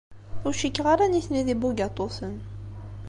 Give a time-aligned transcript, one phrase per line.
[0.45, 2.35] Ur cikkeɣ ara nitni d ibugaṭuten.